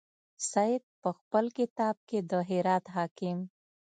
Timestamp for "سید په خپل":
0.51-1.45